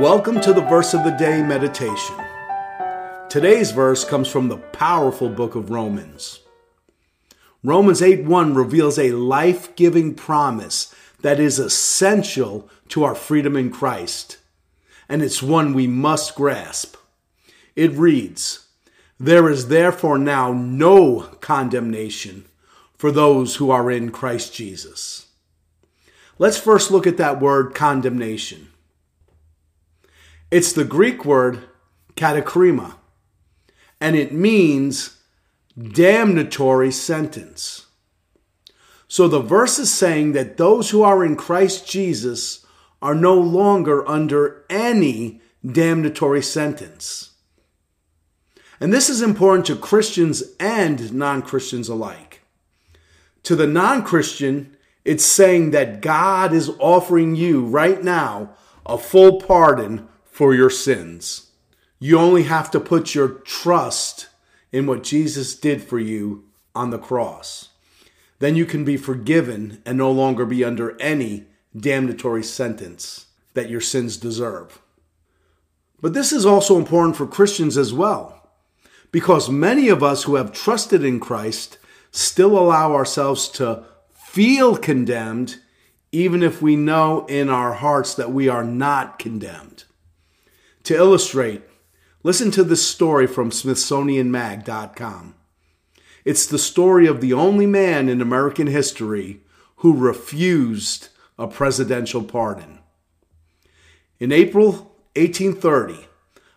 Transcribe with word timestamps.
Welcome 0.00 0.40
to 0.40 0.52
the 0.52 0.60
Verse 0.60 0.92
of 0.92 1.04
the 1.04 1.12
Day 1.12 1.40
meditation. 1.40 2.16
Today's 3.28 3.70
verse 3.70 4.04
comes 4.04 4.26
from 4.26 4.48
the 4.48 4.56
powerful 4.56 5.28
book 5.28 5.54
of 5.54 5.70
Romans. 5.70 6.40
Romans 7.62 8.02
8 8.02 8.24
1 8.24 8.56
reveals 8.56 8.98
a 8.98 9.12
life 9.12 9.76
giving 9.76 10.12
promise 10.12 10.92
that 11.22 11.38
is 11.38 11.60
essential 11.60 12.68
to 12.88 13.04
our 13.04 13.14
freedom 13.14 13.56
in 13.56 13.70
Christ, 13.70 14.38
and 15.08 15.22
it's 15.22 15.40
one 15.40 15.72
we 15.72 15.86
must 15.86 16.34
grasp. 16.34 16.96
It 17.76 17.92
reads, 17.92 18.66
There 19.20 19.48
is 19.48 19.68
therefore 19.68 20.18
now 20.18 20.52
no 20.52 21.20
condemnation 21.40 22.46
for 22.98 23.12
those 23.12 23.56
who 23.56 23.70
are 23.70 23.92
in 23.92 24.10
Christ 24.10 24.52
Jesus. 24.52 25.28
Let's 26.36 26.58
first 26.58 26.90
look 26.90 27.06
at 27.06 27.16
that 27.18 27.40
word 27.40 27.76
condemnation. 27.76 28.70
It's 30.54 30.72
the 30.72 30.84
Greek 30.84 31.24
word 31.24 31.64
katakrima, 32.14 32.94
and 34.00 34.14
it 34.14 34.32
means 34.32 35.18
damnatory 35.76 36.92
sentence. 36.92 37.86
So 39.08 39.26
the 39.26 39.40
verse 39.40 39.80
is 39.80 39.92
saying 39.92 40.30
that 40.34 40.56
those 40.56 40.90
who 40.90 41.02
are 41.02 41.24
in 41.24 41.34
Christ 41.34 41.88
Jesus 41.88 42.64
are 43.02 43.16
no 43.16 43.34
longer 43.34 44.08
under 44.08 44.64
any 44.70 45.40
damnatory 45.66 46.44
sentence. 46.44 47.32
And 48.78 48.92
this 48.92 49.10
is 49.10 49.22
important 49.22 49.66
to 49.66 49.74
Christians 49.74 50.44
and 50.60 51.12
non 51.12 51.42
Christians 51.42 51.88
alike. 51.88 52.42
To 53.42 53.56
the 53.56 53.66
non 53.66 54.04
Christian, 54.04 54.76
it's 55.04 55.24
saying 55.24 55.72
that 55.72 56.00
God 56.00 56.52
is 56.52 56.70
offering 56.78 57.34
you 57.34 57.64
right 57.64 58.00
now 58.04 58.54
a 58.86 58.96
full 58.96 59.40
pardon 59.40 60.08
for 60.34 60.52
your 60.52 60.68
sins. 60.68 61.52
You 62.00 62.18
only 62.18 62.42
have 62.42 62.68
to 62.72 62.80
put 62.80 63.14
your 63.14 63.28
trust 63.28 64.26
in 64.72 64.84
what 64.84 65.04
Jesus 65.04 65.54
did 65.54 65.80
for 65.80 66.00
you 66.00 66.42
on 66.74 66.90
the 66.90 66.98
cross. 66.98 67.68
Then 68.40 68.56
you 68.56 68.66
can 68.66 68.84
be 68.84 68.96
forgiven 68.96 69.80
and 69.86 69.96
no 69.96 70.10
longer 70.10 70.44
be 70.44 70.64
under 70.64 71.00
any 71.00 71.44
damnatory 71.76 72.44
sentence 72.44 73.26
that 73.52 73.70
your 73.70 73.80
sins 73.80 74.16
deserve. 74.16 74.82
But 76.02 76.14
this 76.14 76.32
is 76.32 76.44
also 76.44 76.78
important 76.78 77.14
for 77.14 77.28
Christians 77.28 77.78
as 77.78 77.94
well, 77.94 78.50
because 79.12 79.48
many 79.48 79.88
of 79.88 80.02
us 80.02 80.24
who 80.24 80.34
have 80.34 80.50
trusted 80.50 81.04
in 81.04 81.20
Christ 81.20 81.78
still 82.10 82.58
allow 82.58 82.92
ourselves 82.92 83.48
to 83.50 83.84
feel 84.12 84.76
condemned, 84.76 85.60
even 86.10 86.42
if 86.42 86.60
we 86.60 86.74
know 86.74 87.24
in 87.26 87.48
our 87.48 87.74
hearts 87.74 88.16
that 88.16 88.32
we 88.32 88.48
are 88.48 88.64
not 88.64 89.20
condemned. 89.20 89.83
To 90.84 90.94
illustrate, 90.94 91.62
listen 92.22 92.50
to 92.50 92.62
this 92.62 92.86
story 92.86 93.26
from 93.26 93.48
SmithsonianMag.com. 93.48 95.34
It's 96.26 96.46
the 96.46 96.58
story 96.58 97.06
of 97.06 97.22
the 97.22 97.32
only 97.32 97.66
man 97.66 98.10
in 98.10 98.20
American 98.20 98.66
history 98.66 99.40
who 99.76 99.96
refused 99.96 101.08
a 101.38 101.46
presidential 101.46 102.22
pardon. 102.22 102.80
In 104.20 104.30
April 104.30 104.92
1830, 105.16 106.06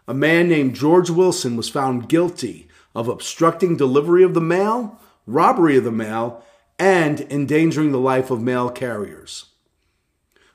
a 0.09 0.13
man 0.13 0.49
named 0.49 0.75
George 0.75 1.09
Wilson 1.09 1.55
was 1.55 1.69
found 1.69 2.09
guilty 2.09 2.67
of 2.93 3.07
obstructing 3.07 3.77
delivery 3.77 4.23
of 4.23 4.33
the 4.33 4.41
mail, 4.41 4.99
robbery 5.25 5.77
of 5.77 5.85
the 5.85 5.91
mail, 5.91 6.43
and 6.77 7.21
endangering 7.31 7.93
the 7.93 7.97
life 7.97 8.29
of 8.29 8.41
mail 8.41 8.69
carriers. 8.69 9.45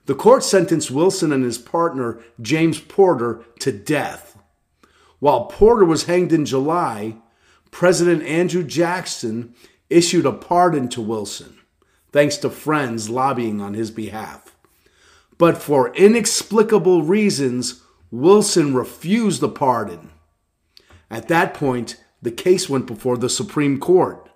The 0.06 0.14
court 0.14 0.42
sentenced 0.42 0.90
Wilson 0.90 1.32
and 1.32 1.44
his 1.44 1.58
partner, 1.58 2.20
James 2.40 2.80
Porter, 2.80 3.44
to 3.60 3.70
death. 3.70 4.36
While 5.20 5.46
Porter 5.46 5.84
was 5.84 6.04
hanged 6.04 6.32
in 6.32 6.44
July, 6.44 7.16
President 7.70 8.22
Andrew 8.24 8.64
Jackson 8.64 9.54
issued 9.88 10.26
a 10.26 10.32
pardon 10.32 10.88
to 10.88 11.00
Wilson, 11.00 11.58
thanks 12.10 12.36
to 12.38 12.50
friends 12.50 13.08
lobbying 13.08 13.60
on 13.60 13.74
his 13.74 13.90
behalf. 13.90 14.56
But 15.38 15.58
for 15.58 15.94
inexplicable 15.94 17.02
reasons, 17.02 17.82
Wilson 18.10 18.74
refused 18.74 19.40
the 19.40 19.48
pardon. 19.48 20.10
At 21.10 21.28
that 21.28 21.54
point, 21.54 22.02
the 22.20 22.30
case 22.30 22.68
went 22.68 22.86
before 22.86 23.16
the 23.16 23.28
Supreme 23.28 23.78
Court. 23.78 24.28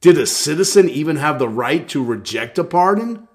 Did 0.00 0.18
a 0.18 0.26
citizen 0.26 0.88
even 0.88 1.16
have 1.16 1.38
the 1.38 1.48
right 1.48 1.88
to 1.88 2.04
reject 2.04 2.58
a 2.58 2.64
pardon? 2.64 3.28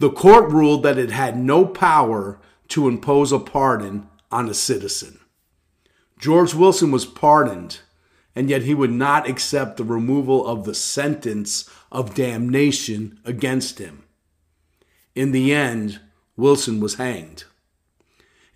The 0.00 0.10
court 0.10 0.50
ruled 0.50 0.82
that 0.82 0.96
it 0.96 1.10
had 1.10 1.38
no 1.38 1.66
power 1.66 2.40
to 2.68 2.88
impose 2.88 3.32
a 3.32 3.38
pardon 3.38 4.08
on 4.32 4.48
a 4.48 4.54
citizen. 4.54 5.20
George 6.18 6.54
Wilson 6.54 6.90
was 6.90 7.04
pardoned, 7.04 7.80
and 8.34 8.48
yet 8.48 8.62
he 8.62 8.74
would 8.74 8.90
not 8.90 9.28
accept 9.28 9.76
the 9.76 9.84
removal 9.84 10.46
of 10.46 10.64
the 10.64 10.74
sentence 10.74 11.68
of 11.92 12.14
damnation 12.14 13.20
against 13.26 13.78
him. 13.78 14.04
In 15.14 15.32
the 15.32 15.52
end, 15.52 16.00
Wilson 16.34 16.80
was 16.80 16.94
hanged. 16.94 17.44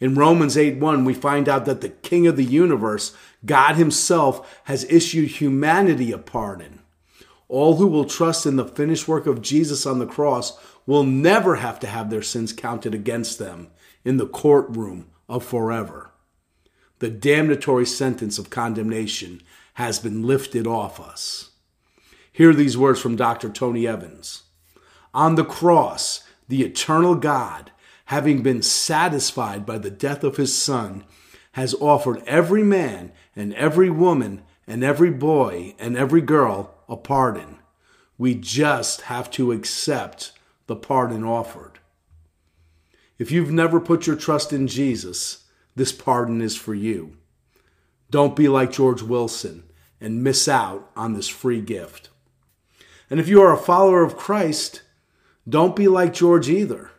In 0.01 0.15
Romans 0.15 0.57
8 0.57 0.79
1, 0.79 1.05
we 1.05 1.13
find 1.13 1.47
out 1.47 1.67
that 1.67 1.83
the 1.83 1.91
King 1.91 2.27
of 2.27 2.37
the 2.39 2.45
universe, 2.45 3.15
God 3.45 3.75
Himself, 3.75 4.63
has 4.65 4.85
issued 4.85 5.33
humanity 5.33 6.11
a 6.11 6.17
pardon. 6.17 6.81
All 7.55 7.77
who 7.77 7.87
will 7.87 8.05
trust 8.05 8.47
in 8.47 8.57
the 8.57 8.65
finished 8.65 9.07
work 9.07 9.29
of 9.29 9.41
Jesus 9.41 9.87
on 9.87 10.01
the 10.01 10.09
cross 10.09 10.59
will 10.87 11.05
never 11.05 11.55
have 11.55 11.79
to 11.79 11.87
have 11.87 12.11
their 12.11 12.21
sins 12.21 12.53
counted 12.53 12.97
against 12.97 13.39
them 13.39 13.69
in 14.05 14.17
the 14.17 14.27
courtroom 14.27 15.11
of 15.29 15.45
forever. 15.45 16.11
The 16.99 17.13
damnatory 17.13 17.87
sentence 17.87 18.39
of 18.39 18.51
condemnation 18.51 19.41
has 19.75 20.01
been 20.01 20.25
lifted 20.25 20.67
off 20.67 20.99
us. 20.99 21.51
Hear 22.33 22.53
these 22.53 22.77
words 22.77 23.01
from 23.01 23.15
Dr. 23.15 23.49
Tony 23.49 23.87
Evans. 23.87 24.43
On 25.15 25.37
the 25.37 25.45
cross, 25.45 26.25
the 26.49 26.65
eternal 26.65 27.15
God, 27.15 27.71
having 28.07 28.43
been 28.43 28.63
satisfied 28.63 29.65
by 29.65 29.79
the 29.79 29.93
death 29.93 30.25
of 30.25 30.39
his 30.39 30.53
Son, 30.53 31.05
has 31.53 31.73
offered 31.75 32.21
every 32.27 32.65
man 32.65 33.13
and 33.37 33.55
every 33.55 33.91
woman 33.91 34.43
and 34.67 34.83
every 34.83 35.11
boy 35.11 35.77
and 35.79 35.97
every 35.97 36.21
girl 36.21 36.74
a 36.89 36.97
pardon. 36.97 37.59
We 38.19 38.35
just 38.35 39.03
have 39.03 39.31
to 39.33 39.53
accept 39.53 40.33
the 40.67 40.77
pardon 40.77 41.25
offered. 41.25 41.79
If 43.19 43.31
you've 43.31 43.51
never 43.51 43.81
put 43.81 44.07
your 44.07 44.17
trust 44.17 44.53
in 44.53 44.67
Jesus, 44.67 45.45
this 45.77 45.93
pardon 45.93 46.41
is 46.41 46.57
for 46.57 46.75
you. 46.75 47.17
Don't 48.11 48.37
be 48.37 48.49
like 48.49 48.73
George 48.73 49.03
Wilson 49.03 49.65
and 50.01 50.23
miss 50.23 50.49
out 50.49 50.91
on 50.97 51.15
this 51.15 51.29
free 51.29 51.61
gift. 51.61 52.11
And 53.11 53.21
if 53.21 53.29
you 53.29 53.41
are 53.43 53.53
a 53.53 53.59
follower 53.59 54.03
of 54.03 54.17
Christ, 54.17 54.83
don't 55.49 55.77
be 55.77 55.89
like 55.89 56.13
George 56.13 56.49
either. 56.49 56.91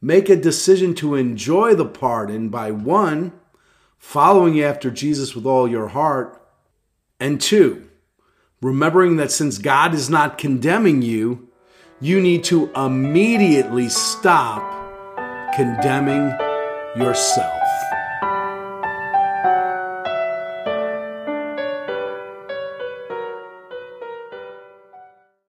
Make 0.00 0.28
a 0.28 0.36
decision 0.36 0.94
to 0.96 1.14
enjoy 1.14 1.74
the 1.74 1.86
pardon 1.86 2.48
by 2.48 2.70
one, 2.70 3.32
following 3.98 4.60
after 4.60 4.90
Jesus 4.90 5.34
with 5.34 5.46
all 5.46 5.66
your 5.66 5.88
heart, 5.88 6.40
and 7.18 7.40
two, 7.40 7.88
remembering 8.64 9.16
that 9.16 9.30
since 9.30 9.58
God 9.58 9.92
is 9.92 10.08
not 10.08 10.38
condemning 10.38 11.02
you, 11.02 11.50
you 12.00 12.18
need 12.18 12.42
to 12.44 12.70
immediately 12.74 13.90
stop 13.90 14.62
condemning 15.54 16.30
yourself. 16.96 17.53